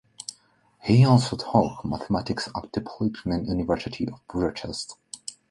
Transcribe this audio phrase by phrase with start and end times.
[0.81, 4.95] He also taught mathematics at the Polytechnic University of Bucharest.